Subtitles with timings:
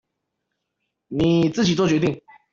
[1.09, 2.19] 你自己作決定